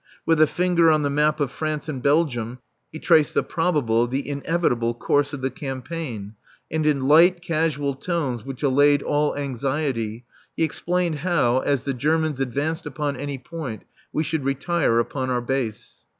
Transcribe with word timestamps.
With 0.25 0.41
a 0.41 0.47
finger 0.47 0.89
on 0.89 1.03
the 1.03 1.11
map 1.11 1.39
of 1.39 1.51
France 1.51 1.87
and 1.87 2.01
Belgium 2.01 2.57
he 2.91 2.97
traced 2.97 3.35
the 3.35 3.43
probable, 3.43 4.07
the 4.07 4.27
inevitable, 4.27 4.95
course 4.95 5.31
of 5.31 5.41
the 5.43 5.51
campaign; 5.51 6.33
and 6.71 6.87
in 6.87 7.07
light, 7.07 7.43
casual 7.43 7.93
tones 7.93 8.43
which 8.43 8.63
allayed 8.63 9.03
all 9.03 9.37
anxiety, 9.37 10.25
he 10.57 10.63
explained 10.63 11.19
how, 11.19 11.59
as 11.59 11.85
the 11.85 11.93
Germans 11.93 12.39
advanced 12.39 12.87
upon 12.87 13.15
any 13.15 13.37
point, 13.37 13.83
we 14.11 14.23
should 14.23 14.43
retire 14.43 14.97
upon 14.97 15.29
our 15.29 15.39
base. 15.39 16.03